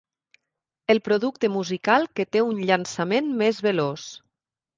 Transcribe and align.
El 0.93 0.99
producte 1.07 1.49
musical 1.57 2.07
que 2.21 2.25
té 2.37 2.41
un 2.47 2.65
llançament 2.71 3.31
més 3.45 3.61
veloç. 3.69 4.09